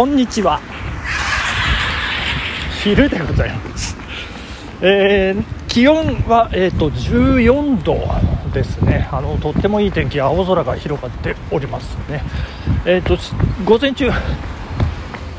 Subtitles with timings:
[0.00, 0.58] こんにちは。
[2.82, 3.94] 昼でございます。
[4.80, 7.98] えー、気温は、えーと、14度
[8.50, 9.10] ですね。
[9.12, 12.22] あのとってもいい天気青空が広がっておりますね。
[12.86, 13.18] えーと、
[13.66, 14.10] 午前中、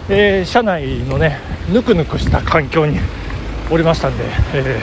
[0.09, 1.39] えー、車内のね
[1.73, 2.99] ぬくぬくした環境に
[3.71, 4.23] おりましたんで、
[4.53, 4.79] え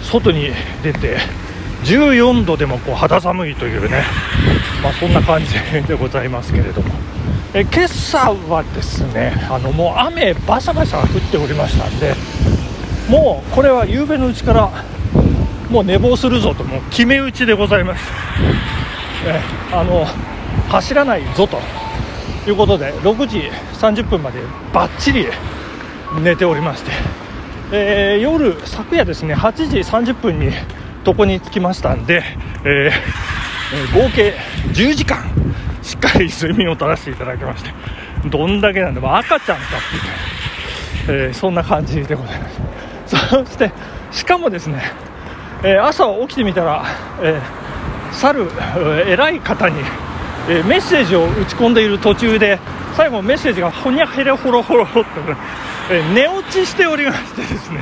[0.00, 0.50] ー、外に
[0.84, 1.18] 出て
[1.82, 4.04] 14度でもこう肌寒いというね、
[4.84, 5.54] まあ、そんな感じ
[5.88, 7.09] でございますけれども、
[7.52, 12.14] え今朝はですねあのもう雨バシャバシャ降っておりましたんで
[13.08, 14.70] もうこれは夕べのうちから
[15.68, 18.04] もう寝坊するぞともう決め打ちでございます、
[19.24, 19.40] え
[19.72, 20.04] あの
[20.68, 21.58] 走らないぞと
[22.48, 24.40] いうことで6時30分まで
[24.72, 25.26] ばっちり
[26.22, 26.90] 寝ておりまして、
[27.72, 30.50] えー、夜昨夜ですね8時30分に
[31.04, 32.22] 床に着きましたんで、
[32.64, 34.34] えー、合計
[34.72, 35.39] 10時間
[35.90, 37.70] しっかり睡眠を取らせていただきまして
[38.28, 39.64] どんだけなんでも赤ちゃんか
[41.04, 42.48] っていう、えー、そんな感じでございま
[43.08, 43.16] す。
[43.28, 43.72] そして
[44.12, 44.82] しかもですね、
[45.64, 46.84] えー、朝起きてみたら、
[47.20, 48.48] えー、去る
[49.08, 49.80] 偉い方に、
[50.48, 52.60] えメッセージを打ち込んでいる途中で
[52.96, 55.00] 最後メッセージがほにゃへれほろほろと、
[55.90, 57.78] え寝落ちしておりましてですね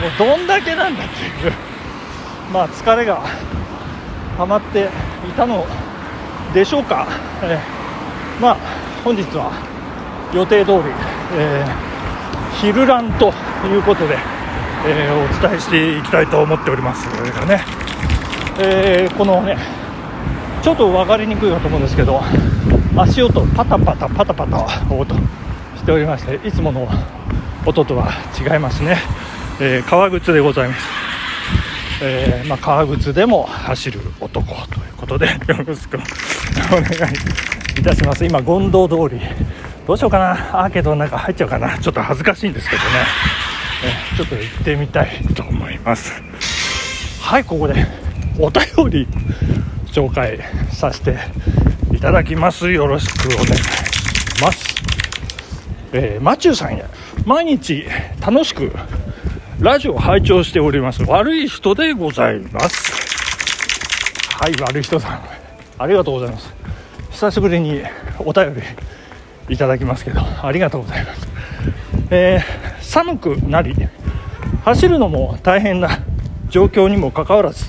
[0.00, 1.52] もうどんだけなんだっていう
[2.50, 3.22] まあ疲れが
[4.38, 4.88] 溜まって
[5.28, 5.66] いたのを
[6.52, 7.06] でしょうか、
[7.42, 8.56] えー、まあ
[9.04, 9.52] 本日は
[10.34, 10.78] 予定通り、
[11.38, 13.32] えー、昼ランと
[13.66, 14.16] いうことで、
[14.86, 17.06] えー、お伝えしていきたいと思っております。
[17.06, 17.64] がね、
[18.58, 19.56] えー、このね
[20.62, 22.20] ちょっと分かりにくいかと思うんですけど
[22.96, 25.14] 足音パタパタパタパタ音
[25.76, 26.88] しておりましていつもの
[27.64, 28.96] 音とは違いますね、
[29.60, 31.05] え革靴でございます。
[32.02, 38.24] えー、まあ、革靴でも走る男ということで よろしくお願いいたします。
[38.24, 39.20] 今権堂通り
[39.86, 40.32] どうしようかな。
[40.64, 41.78] アーケードの中入っちゃうかな。
[41.78, 42.88] ちょっと恥ずかしいんですけどね、
[43.84, 46.12] えー、ちょっと行ってみたいと思います。
[47.20, 47.86] はいここで
[48.38, 49.08] お便り
[49.92, 50.38] 紹介
[50.70, 51.16] させて
[51.92, 52.70] いただきます。
[52.70, 53.62] よろしくお願いし
[54.42, 54.76] ます、
[55.92, 56.84] えー、マチューさんや。
[57.24, 57.86] 毎日
[58.20, 58.70] 楽しく
[59.60, 61.02] ラジオ拝聴しております。
[61.04, 62.92] 悪い人でございます。
[64.28, 65.22] はい悪い人さん。
[65.78, 66.54] ありがとうございます。
[67.10, 67.82] 久しぶりに
[68.18, 71.26] お便りいただきますけどありがとうございます、
[72.10, 73.74] えー、寒くなり
[74.64, 76.00] 走るのも大変な
[76.50, 77.64] 状況にもかかわらず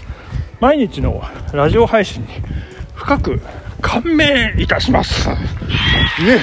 [0.60, 1.24] 毎日の
[1.54, 2.28] ラジオ配信に
[2.94, 3.40] 深く
[3.80, 5.30] 感銘いたします。
[5.30, 5.34] い
[6.28, 6.40] え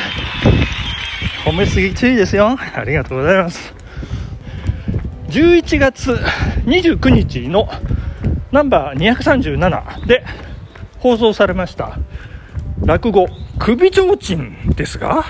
[1.45, 2.57] 褒めすぎ注意ですよ。
[2.75, 3.84] ありがとうございます
[5.35, 6.13] 11月
[6.65, 7.69] 29日の
[8.53, 10.25] ナンバー237で
[11.01, 11.99] 放送されました
[12.85, 13.27] 落語
[13.59, 14.17] 首提灯
[14.77, 15.25] ですが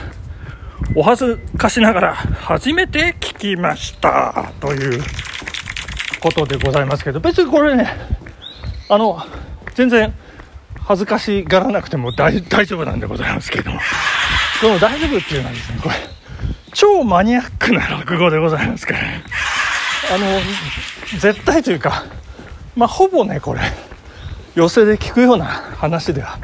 [0.95, 5.03] お恥ずかしながら初めて聞きましたという
[6.21, 7.89] ことでございますけど別にこれね
[8.91, 9.19] あの
[9.75, 10.13] 全然
[10.81, 15.95] 恥ずかしがらなくても大丈夫なんでございますけどでも大丈夫っていうのはですねこれ
[16.75, 19.25] 超マニアックな落語でございますからね。
[20.13, 22.05] あの絶対というか
[22.77, 23.61] まあほぼねこれ
[24.55, 26.39] 寄席で聞くような話では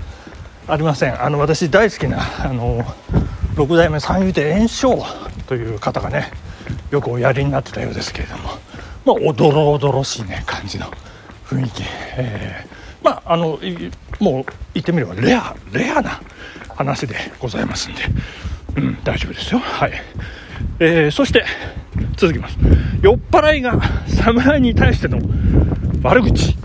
[0.66, 1.22] ありません。
[1.22, 2.84] あの私大好きなあの
[3.56, 4.96] 六代目三遊亭圓生
[5.46, 6.30] という方がね
[6.90, 8.50] よくおやりになってたようですけれども。
[9.04, 10.86] まあおどろおどろしいね感じの
[11.46, 11.82] 雰囲気、
[12.16, 13.58] えー、まああの
[14.18, 14.44] もう
[14.74, 16.20] 言ってみればレアレアな
[16.74, 18.02] 話でございますんで、
[18.76, 19.60] うん、大丈夫ですよ。
[19.60, 19.92] はい、
[20.78, 21.44] えー、そして
[22.16, 22.58] 続きます。
[23.02, 25.18] 酔っ払いが侍に対しての
[26.02, 26.56] 悪口。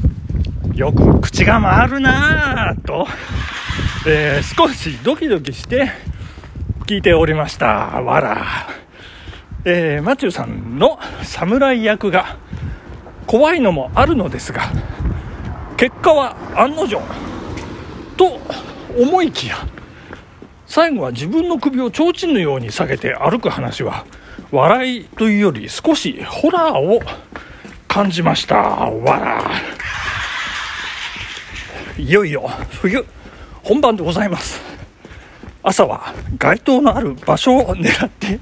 [0.74, 3.08] よく口が回るなぁと、
[4.06, 5.90] えー、少しドキドキして
[6.86, 7.68] 聞いておりました。
[8.02, 8.46] わら、
[9.64, 12.38] えー、マチューさんの侍役が
[13.26, 14.64] 怖いのもあるのですが
[15.78, 17.02] 結果は案の定。
[18.18, 18.40] と
[18.98, 19.58] 思いきや
[20.76, 24.06] 最後は自分の首を提灯のように下げて歩く話は
[24.52, 27.00] 笑いというより少しホラーを
[27.88, 28.58] 感じました。
[28.58, 29.42] わら
[31.98, 32.50] いよいよ
[32.82, 33.06] 冬
[33.64, 34.60] 本番でございます。
[35.64, 38.42] 朝は街灯のある場所を狙って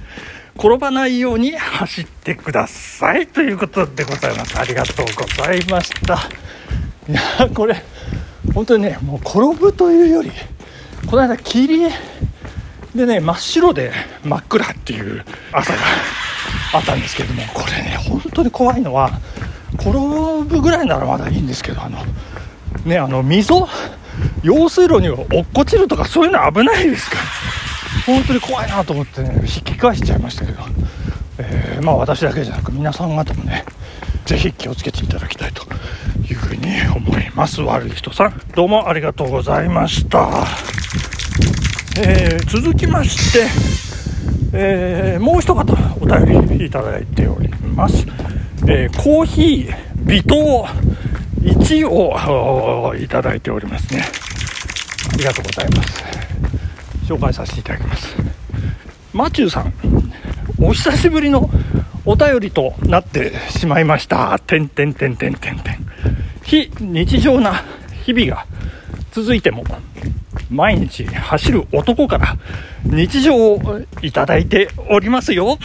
[0.55, 3.27] 転ばないように走ってください。
[3.27, 4.59] ということでございます。
[4.59, 6.15] ありがとうございました。
[7.07, 7.75] いやこれ
[8.55, 10.31] 本当にねもう転ぶというより
[11.13, 11.91] この間霧
[12.95, 13.91] でね真っ白で
[14.25, 15.79] 真っ暗っていう朝が
[16.73, 17.43] あったんですけども。
[17.53, 19.11] これね本当に怖いのは
[19.75, 21.99] 転ぶぐらいならまだいいんですけどあの
[22.83, 23.67] ねあの溝？
[24.41, 27.21] 用水路に落っこちるとかそういうの危ないですから。
[28.07, 30.63] 本当に怖いなと思ってね引き返しちゃいましたけど、
[31.37, 33.65] えー、まあ私だけじゃなく皆さん方もね
[34.25, 35.63] ぜひ気をつけていただきたいと
[36.27, 37.61] いうふうに思います。
[37.61, 40.47] 悪い人さんどうもありがとうございました、
[41.97, 43.47] えー、続きまして、
[44.53, 45.61] えー、もう一方
[46.01, 48.05] お便りいただいております、
[48.67, 49.75] えー、コーヒー
[50.05, 50.65] 微糖
[51.41, 54.03] 1をいただいておりますね
[55.13, 56.03] ありがとうございます
[57.05, 58.15] 紹介させていただきます
[59.13, 59.73] マチューさん
[60.59, 61.49] お久しぶりの
[62.05, 64.37] お便りとなってしまいました。
[64.39, 65.85] てんてんてんてんてんてん。
[66.43, 67.63] 非日常な
[68.03, 68.45] 日々が
[69.11, 69.63] 続いても、
[70.53, 72.37] 毎日走る男から
[72.85, 75.57] 日常をいただいておりますよ。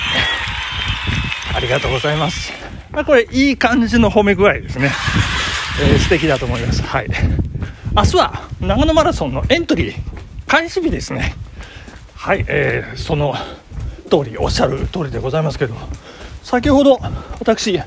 [1.54, 2.52] ありがとうございます。
[2.90, 4.90] まあ、これいい感じの褒め具合ですね。
[5.82, 6.82] えー、素敵だと思います。
[6.82, 7.08] はい。
[7.94, 9.94] 明日は長野マラソンのエントリー
[10.46, 11.34] 開始日ですね。
[12.14, 13.34] はい、えー、その
[14.10, 15.74] 通り、おっしゃる通りでございますけど、
[16.48, 16.98] 先ほど
[17.40, 17.78] 私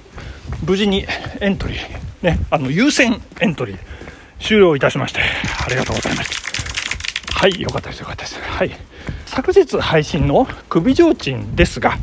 [0.68, 1.06] 無事に
[1.40, 1.78] エントリー
[2.22, 3.78] ねあの優先エントリー
[4.40, 5.22] 終了いたしまして
[5.66, 6.41] ありがとうございました
[7.42, 8.40] はいよかったですよかったです。
[8.40, 8.72] はい。
[9.26, 11.98] 昨日配信の首提灯ですが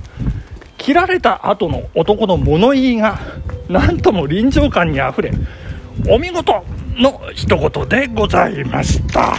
[0.79, 3.21] 切られた後の男の物言いが
[3.69, 5.31] なんとも臨場感にあふれ
[6.09, 6.65] お見事
[6.97, 9.33] の一言でございました。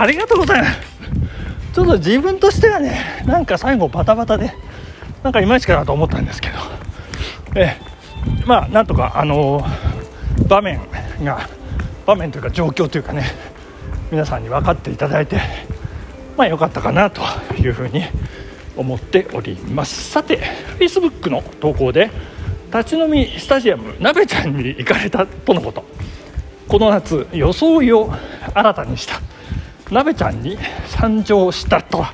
[0.00, 0.78] ありがとうございます。
[1.74, 4.52] ちょっと自分としてはねなんか最後バタバタで
[5.24, 6.54] なんかいまいちかなと思ったんですけど、
[7.56, 7.76] え。
[8.46, 10.80] まあなんとかあのー、場面
[11.24, 11.48] が
[12.06, 13.24] 場面というか状況というかね
[14.10, 15.40] 皆さんに分かっていただいて
[16.36, 17.22] まあ良かったかなと
[17.58, 18.02] いうふうに
[18.76, 20.10] 思っております。
[20.10, 20.38] さて
[20.78, 22.10] Facebook の投稿で
[22.72, 25.84] 立ち飲みスタジアムなべちゃんに行かれたとのこと。
[26.68, 28.12] この夏装いを
[28.54, 29.20] 新たにした。
[29.90, 32.12] なべちゃんに参上したとは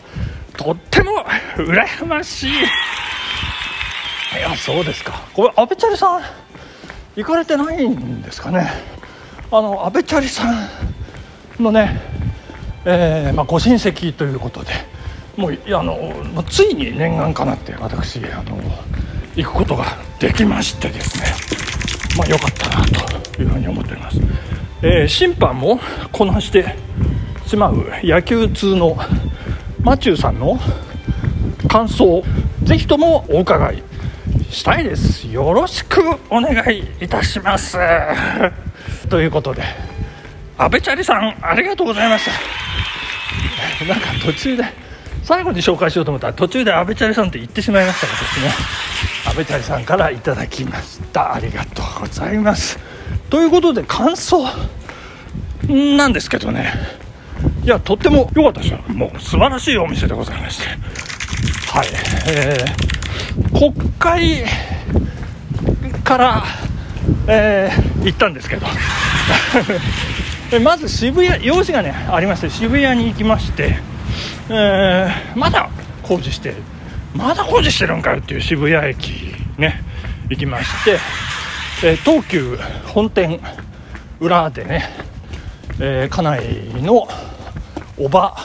[0.57, 1.25] とっても
[1.57, 2.53] 羨ましい。
[2.53, 2.55] い
[4.41, 5.23] やそうですか。
[5.35, 6.23] これ阿部チャリさん
[7.17, 8.71] 行かれてないんですかね。
[9.51, 10.69] あの阿部チャリさん
[11.59, 12.01] のね、
[12.85, 14.73] えー、まあ、ご親戚ということで
[15.37, 18.59] もうあのついに念願かなって私あの
[19.35, 19.85] 行くことが
[20.21, 21.25] できましてですね
[22.17, 24.19] まあ良かったなというふうに思っております、
[24.83, 25.81] えー、審判も
[26.13, 26.77] こなして
[27.47, 28.97] しまう野球通の
[29.83, 30.59] マチューさんの
[31.69, 32.23] 感想
[32.63, 33.83] ぜひともお伺い
[34.55, 35.27] したいです。
[35.29, 37.77] よろしくお願いいたします。
[39.11, 39.94] ということで。
[40.57, 44.65] 阿部チャリさんありがとうございましたなんか途中で
[45.23, 48.53] 最後に紹介しようと思ったら途中で阿部チャリさんって言ってしまいましたがですね
[49.27, 52.79] 阿部チャリさんからいただきましたありがとうございます
[53.31, 54.45] ということで感想
[55.69, 56.73] なんですけどね
[57.65, 58.79] いや、とっても良かったですよ。
[58.89, 60.69] もう素晴らしいお店でございまして。
[61.71, 61.89] はい。
[62.29, 64.45] えー、国会
[66.05, 66.45] から、
[67.27, 68.67] えー、行ったんですけど。
[70.63, 73.77] まず渋谷、用事がね、ありまして、渋谷に行きまして、
[74.49, 75.69] えー、まだ
[76.03, 76.57] 工事してる。
[77.15, 79.81] まだ工事してるんかよっていう渋谷駅ね、
[80.29, 80.99] 行きまして、
[81.85, 82.57] えー、東急
[82.87, 83.41] 本店
[84.21, 84.89] 裏でね、
[85.81, 87.07] えー、家内の
[87.99, 88.37] おば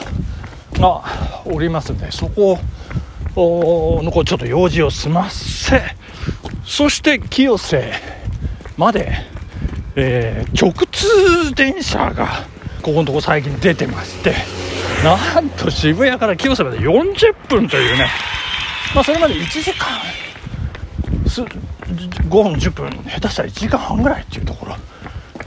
[0.74, 1.02] が
[1.44, 2.58] おりますんでそこ
[3.36, 5.82] のこちょっと用事を済ませ
[6.64, 7.92] そして清瀬
[8.76, 9.12] まで、
[9.96, 12.28] えー、直通電車が
[12.82, 14.34] ここのとこ最近出てまして
[15.02, 18.06] なんと渋谷から清瀬まで40分というね、
[18.94, 19.88] まあ、それまで1時間
[21.26, 24.76] 5分10分下手したら1時間半ぐらいっていうところ。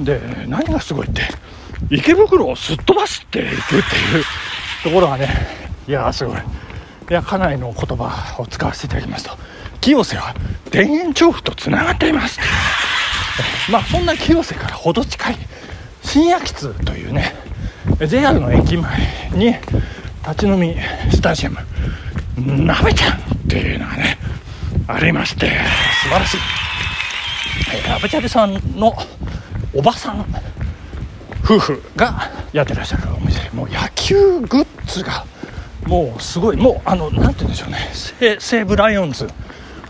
[0.04, 1.22] で何がすごいって
[1.92, 3.80] 池袋をすっ飛ばしていくってい
[4.22, 4.24] う
[4.84, 5.30] ところがね
[5.88, 6.38] いやすごい。
[6.38, 9.38] いやかなりの言葉を使わせていただきますと
[9.82, 10.34] 清瀬は
[10.72, 12.40] 田園調布とつながっています
[13.72, 15.38] まあそんな清瀬から程近い
[16.04, 17.34] 新秋津というね
[18.08, 19.56] JR の駅前に
[20.28, 20.76] 立ち飲み
[21.12, 24.18] スタジアムなべちゃんっていうのがね
[24.88, 25.52] ありまして。
[26.04, 26.38] 素晴らしい、
[27.76, 28.94] えー、アベチャリさんの
[29.74, 30.26] おばさん
[31.44, 33.50] 夫婦がやってらっしゃるお店。
[33.52, 35.26] もう野球グッズが
[35.86, 36.58] もうすごい。
[36.58, 38.38] もうあの何て言うんでしょうね。
[38.40, 39.28] 西武ライオンズ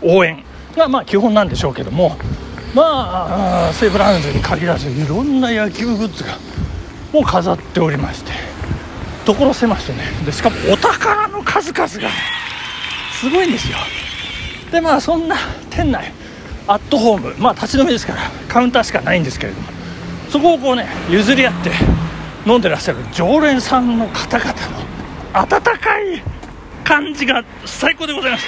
[0.02, 0.44] 応援
[0.76, 2.16] がまあ基本なんでしょうけども
[2.74, 6.36] まあ西武ライオンズに限らずいろんな野球グッズが
[7.12, 8.32] もう飾っておりまして
[9.24, 11.88] 所狭しとねでしかもお宝の数々が
[13.20, 13.78] すごいんですよ。
[14.72, 15.36] でまあそんな
[15.70, 16.12] 店内
[16.66, 19.68] アットホームまあ立ち飲みですからカウンターしかないんですけれども
[20.30, 21.70] そこをこうね譲り合って
[22.44, 24.58] 飲んでらっしゃる常連さんの方々の
[25.32, 26.22] 温かい
[26.82, 28.46] 感じが最高でございます。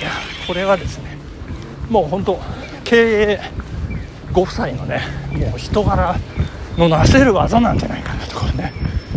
[0.00, 0.10] いや
[0.46, 1.16] これはですね
[1.88, 2.38] もう本当
[2.86, 3.40] 経営
[4.32, 5.00] ご夫妻のね
[5.32, 6.16] もう人柄
[6.78, 8.72] のなせる技なんじゃないかなところね。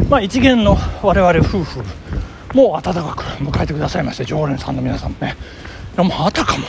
[0.10, 1.84] まあ一元の我々夫婦
[2.56, 5.36] も温かく迎えてくださいまして常連さんの皆さんもね。
[5.96, 6.66] いやもうあたかも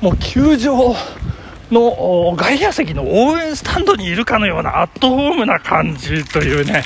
[0.00, 0.94] もう球場
[1.72, 6.84] の外野席の応援スタンドにいるかのようなアットホームな感じというね。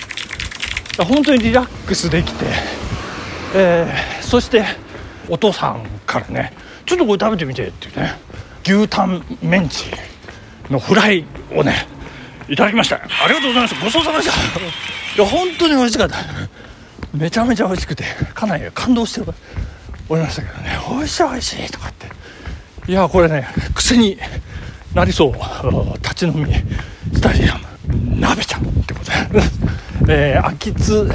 [0.99, 2.47] 本当にリラックスできて、
[3.55, 4.65] えー、そして
[5.29, 6.55] お父さんからね
[6.87, 8.32] ちょっとこれ食べてみてっていうね。
[8.65, 9.87] 牛タンメンチ
[10.71, 11.87] のフライをね
[12.49, 12.97] いただきました。
[12.97, 14.61] ありがとうございましたごちそうさまでした。
[14.61, 16.17] いや本当に美味しかった。
[17.15, 18.05] めちゃめちゃ美味しくて
[18.35, 19.33] かなり感動して
[20.09, 20.71] おりましたけどね。
[20.89, 22.07] 美味しい美味しいとかって。
[22.91, 24.19] いやこれね癖に
[24.95, 25.33] なりそう。
[25.99, 26.53] 立ち飲み
[27.15, 29.11] スタジアム鍋ちゃんってこと
[30.07, 31.11] で、えー、秋津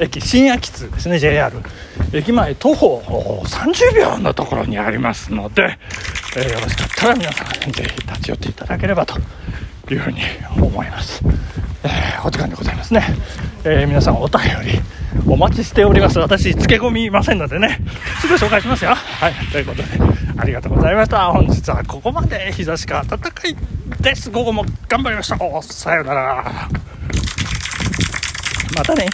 [0.00, 1.56] 駅新秋津ですね JR
[2.12, 3.00] 駅前徒歩
[3.46, 5.78] 30秒のところにありますので、
[6.36, 9.18] えー、よろしかったら皆さんぜひ立ち寄っていただければと
[9.90, 10.20] いうふうに
[10.56, 11.22] 思います、
[11.84, 13.04] えー、お時間でございますね、
[13.64, 14.80] えー、皆さんお便り
[15.26, 16.18] お待ちしております。
[16.18, 17.78] 私漬け込みませんのでね。
[18.20, 18.94] すぐ紹介しますよ。
[18.94, 19.34] はい。
[19.52, 19.88] ということで
[20.36, 21.30] ありがとうございました。
[21.30, 22.52] 本日はここまで。
[22.52, 23.56] 日差しが暖かい
[24.00, 24.30] です。
[24.30, 26.68] 午後も頑張りましたさようなら。
[28.76, 29.06] またね。